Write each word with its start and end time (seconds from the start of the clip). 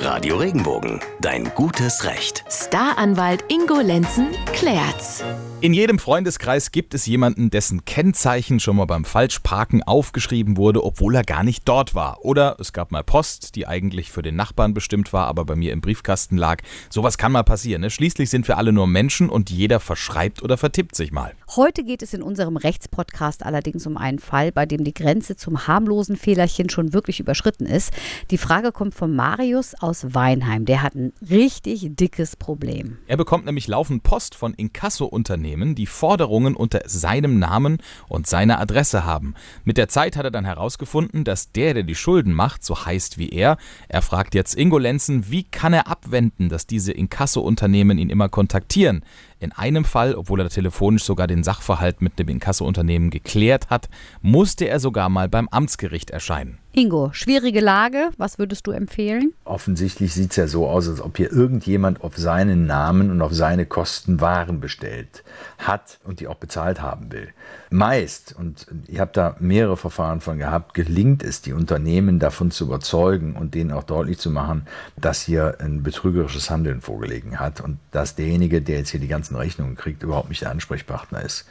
Radio 0.00 0.36
Regenbogen, 0.36 1.00
dein 1.20 1.52
gutes 1.56 2.04
Recht. 2.04 2.44
Staranwalt 2.48 3.44
Ingo 3.48 3.80
Lenzen 3.80 4.28
klärt's. 4.58 5.22
In 5.60 5.72
jedem 5.72 5.98
Freundeskreis 5.98 6.70
gibt 6.70 6.94
es 6.94 7.06
jemanden, 7.06 7.50
dessen 7.50 7.84
Kennzeichen 7.84 8.60
schon 8.60 8.76
mal 8.76 8.84
beim 8.84 9.04
Falschparken 9.04 9.82
aufgeschrieben 9.82 10.56
wurde, 10.56 10.84
obwohl 10.84 11.16
er 11.16 11.24
gar 11.24 11.42
nicht 11.42 11.68
dort 11.68 11.96
war. 11.96 12.24
Oder 12.24 12.56
es 12.60 12.72
gab 12.72 12.92
mal 12.92 13.02
Post, 13.02 13.56
die 13.56 13.66
eigentlich 13.66 14.12
für 14.12 14.22
den 14.22 14.36
Nachbarn 14.36 14.72
bestimmt 14.72 15.12
war, 15.12 15.26
aber 15.26 15.44
bei 15.44 15.56
mir 15.56 15.72
im 15.72 15.80
Briefkasten 15.80 16.36
lag. 16.36 16.62
Sowas 16.90 17.18
kann 17.18 17.32
mal 17.32 17.42
passieren. 17.42 17.80
Ne? 17.80 17.90
Schließlich 17.90 18.30
sind 18.30 18.46
wir 18.46 18.56
alle 18.56 18.72
nur 18.72 18.86
Menschen 18.86 19.28
und 19.28 19.50
jeder 19.50 19.80
verschreibt 19.80 20.44
oder 20.44 20.56
vertippt 20.56 20.94
sich 20.94 21.10
mal. 21.10 21.34
Heute 21.56 21.82
geht 21.82 22.02
es 22.02 22.14
in 22.14 22.22
unserem 22.22 22.56
Rechtspodcast 22.56 23.44
allerdings 23.44 23.84
um 23.84 23.96
einen 23.96 24.20
Fall, 24.20 24.52
bei 24.52 24.64
dem 24.64 24.84
die 24.84 24.94
Grenze 24.94 25.34
zum 25.34 25.66
harmlosen 25.66 26.16
Fehlerchen 26.16 26.70
schon 26.70 26.92
wirklich 26.92 27.18
überschritten 27.18 27.66
ist. 27.66 27.92
Die 28.30 28.38
Frage 28.38 28.70
kommt 28.70 28.94
von 28.94 29.14
Marius 29.14 29.74
aus 29.74 30.14
Weinheim. 30.14 30.66
Der 30.66 30.82
hat 30.82 30.94
ein 30.94 31.12
richtig 31.28 31.96
dickes 31.96 32.36
Problem. 32.36 32.98
Er 33.08 33.16
bekommt 33.16 33.44
nämlich 33.44 33.66
laufend 33.66 34.04
Post 34.04 34.36
von 34.36 34.47
Inkasso-Unternehmen, 34.54 35.74
die 35.74 35.86
Forderungen 35.86 36.54
unter 36.54 36.82
seinem 36.86 37.38
Namen 37.38 37.78
und 38.08 38.26
seiner 38.26 38.60
Adresse 38.60 39.04
haben. 39.04 39.34
Mit 39.64 39.76
der 39.76 39.88
Zeit 39.88 40.16
hat 40.16 40.24
er 40.24 40.30
dann 40.30 40.44
herausgefunden, 40.44 41.24
dass 41.24 41.52
der, 41.52 41.74
der 41.74 41.82
die 41.82 41.94
Schulden 41.94 42.32
macht, 42.32 42.64
so 42.64 42.84
heißt 42.84 43.18
wie 43.18 43.28
er. 43.28 43.56
Er 43.88 44.02
fragt 44.02 44.34
jetzt 44.34 44.54
Ingo 44.54 44.78
Lenzen, 44.78 45.30
wie 45.30 45.44
kann 45.44 45.72
er 45.72 45.88
abwenden, 45.88 46.48
dass 46.48 46.66
diese 46.66 46.92
Inkasso-Unternehmen 46.92 47.98
ihn 47.98 48.10
immer 48.10 48.28
kontaktieren? 48.28 49.02
In 49.40 49.52
einem 49.52 49.84
Fall, 49.84 50.14
obwohl 50.14 50.40
er 50.40 50.48
telefonisch 50.48 51.04
sogar 51.04 51.28
den 51.28 51.44
Sachverhalt 51.44 52.02
mit 52.02 52.18
dem 52.18 52.28
Inkasso-Unternehmen 52.28 53.10
geklärt 53.10 53.70
hat, 53.70 53.88
musste 54.20 54.66
er 54.66 54.80
sogar 54.80 55.08
mal 55.08 55.28
beim 55.28 55.48
Amtsgericht 55.48 56.10
erscheinen. 56.10 56.58
Ingo, 56.72 57.10
schwierige 57.12 57.60
Lage. 57.60 58.10
Was 58.18 58.38
würdest 58.38 58.66
du 58.66 58.70
empfehlen? 58.70 59.32
Offensichtlich 59.44 60.14
sieht 60.14 60.30
es 60.30 60.36
ja 60.36 60.46
so 60.46 60.68
aus, 60.68 60.88
als 60.88 61.00
ob 61.00 61.16
hier 61.16 61.32
irgendjemand 61.32 62.02
auf 62.02 62.16
seinen 62.16 62.66
Namen 62.66 63.10
und 63.10 63.20
auf 63.20 63.32
seine 63.32 63.66
Kosten 63.66 64.20
Waren 64.20 64.60
bestellt 64.60 65.24
hat 65.58 65.98
und 66.04 66.20
die 66.20 66.28
auch 66.28 66.36
bezahlt 66.36 66.80
haben 66.80 67.10
will. 67.10 67.30
Meist, 67.70 68.34
und 68.38 68.66
ich 68.86 69.00
habe 69.00 69.10
da 69.12 69.34
mehrere 69.40 69.76
Verfahren 69.76 70.20
von 70.20 70.38
gehabt, 70.38 70.74
gelingt 70.74 71.24
es, 71.24 71.42
die 71.42 71.52
Unternehmen 71.52 72.20
davon 72.20 72.50
zu 72.50 72.66
überzeugen 72.66 73.34
und 73.34 73.54
denen 73.54 73.72
auch 73.72 73.82
deutlich 73.82 74.18
zu 74.18 74.30
machen, 74.30 74.66
dass 74.96 75.22
hier 75.22 75.56
ein 75.60 75.82
betrügerisches 75.82 76.48
Handeln 76.48 76.80
vorgelegen 76.80 77.40
hat 77.40 77.60
und 77.60 77.78
dass 77.90 78.14
derjenige, 78.14 78.62
der 78.62 78.78
jetzt 78.78 78.90
hier 78.90 79.00
die 79.00 79.08
ganzen 79.28 79.36
Rechnungen 79.36 79.76
kriegt, 79.76 80.02
überhaupt 80.02 80.28
nicht 80.28 80.42
der 80.42 80.50
Ansprechpartner 80.50 81.22
ist. 81.22 81.46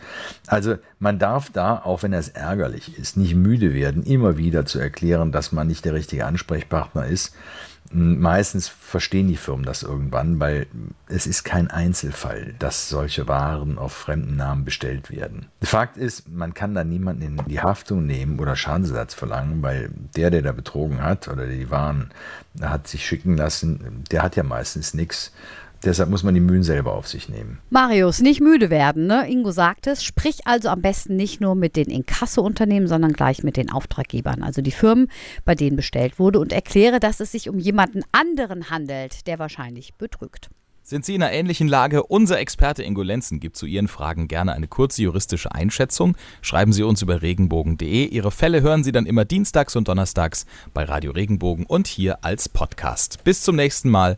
Also 0.47 0.75
man 0.99 1.19
darf 1.19 1.49
da, 1.51 1.81
auch 1.83 2.03
wenn 2.03 2.11
das 2.11 2.29
ärgerlich 2.29 2.97
ist, 2.97 3.17
nicht 3.17 3.35
müde 3.35 3.73
werden, 3.73 4.03
immer 4.03 4.37
wieder 4.37 4.65
zu 4.65 4.79
erklären, 4.79 5.31
dass 5.31 5.51
man 5.51 5.67
nicht 5.67 5.85
der 5.85 5.93
richtige 5.93 6.25
Ansprechpartner 6.25 7.05
ist. 7.05 7.35
Meistens 7.89 8.67
verstehen 8.67 9.29
die 9.29 9.37
Firmen 9.37 9.65
das 9.65 9.81
irgendwann, 9.81 10.41
weil 10.41 10.67
es 11.07 11.25
ist 11.25 11.45
kein 11.45 11.71
Einzelfall, 11.71 12.53
dass 12.59 12.89
solche 12.89 13.29
Waren 13.29 13.77
auf 13.77 13.93
fremden 13.93 14.35
Namen 14.35 14.65
bestellt 14.65 15.09
werden. 15.09 15.45
Fakt 15.61 15.95
ist, 15.95 16.27
man 16.27 16.53
kann 16.53 16.75
da 16.75 16.83
niemanden 16.83 17.21
in 17.21 17.45
die 17.47 17.61
Haftung 17.61 18.05
nehmen 18.05 18.39
oder 18.39 18.57
Schadensersatz 18.57 19.13
verlangen, 19.13 19.63
weil 19.63 19.89
der, 20.17 20.31
der 20.31 20.41
da 20.41 20.51
betrogen 20.51 21.01
hat 21.01 21.29
oder 21.29 21.45
die 21.47 21.71
Waren 21.71 22.09
hat 22.59 22.89
sich 22.89 23.05
schicken 23.05 23.37
lassen, 23.37 24.03
der 24.11 24.21
hat 24.21 24.35
ja 24.35 24.43
meistens 24.43 24.93
nichts. 24.93 25.31
Deshalb 25.83 26.09
muss 26.09 26.23
man 26.23 26.33
die 26.33 26.39
Mühen 26.39 26.63
selber 26.63 26.93
auf 26.93 27.07
sich 27.07 27.29
nehmen. 27.29 27.59
Marius, 27.69 28.21
nicht 28.21 28.41
müde 28.41 28.69
werden, 28.69 29.07
ne? 29.07 29.29
Ingo 29.29 29.51
sagt 29.51 29.87
es. 29.87 30.03
Sprich 30.03 30.45
also 30.45 30.69
am 30.69 30.81
besten 30.81 31.15
nicht 31.15 31.39
nur 31.39 31.55
mit 31.55 31.75
den 31.75 31.89
Inkasso-Unternehmen, 31.89 32.87
sondern 32.87 33.13
gleich 33.13 33.43
mit 33.43 33.57
den 33.57 33.71
Auftraggebern, 33.71 34.43
also 34.43 34.61
die 34.61 34.71
Firmen, 34.71 35.07
bei 35.45 35.55
denen 35.55 35.75
bestellt 35.75 36.19
wurde, 36.19 36.39
und 36.39 36.51
erkläre, 36.51 36.99
dass 36.99 37.19
es 37.19 37.31
sich 37.31 37.49
um 37.49 37.59
jemanden 37.59 38.01
anderen 38.11 38.69
handelt, 38.69 39.27
der 39.27 39.39
wahrscheinlich 39.39 39.93
betrügt. 39.95 40.49
Sind 40.89 41.03
Sie 41.03 41.15
in 41.15 41.21
einer 41.21 41.33
ähnlichen 41.33 41.67
Lage? 41.67 42.03
Unser 42.03 42.39
Experte 42.39 42.81
Ingo 42.81 43.01
Lenzen 43.01 43.41
gibt 43.41 43.57
zu 43.57 43.65
Ihren 43.65 43.89
Fragen 43.89 44.29
gerne 44.29 44.53
eine 44.53 44.69
kurze 44.69 45.01
juristische 45.01 45.53
Einschätzung. 45.53 46.15
Schreiben 46.41 46.71
Sie 46.71 46.81
uns 46.81 47.01
über 47.01 47.21
regenbogen.de. 47.21 48.05
Ihre 48.05 48.31
Fälle 48.31 48.61
hören 48.61 48.85
Sie 48.85 48.93
dann 48.93 49.05
immer 49.05 49.25
dienstags 49.25 49.75
und 49.75 49.89
donnerstags 49.89 50.45
bei 50.73 50.85
Radio 50.85 51.11
Regenbogen 51.11 51.65
und 51.65 51.87
hier 51.87 52.23
als 52.23 52.47
Podcast. 52.47 53.21
Bis 53.25 53.41
zum 53.41 53.57
nächsten 53.57 53.89
Mal. 53.89 54.17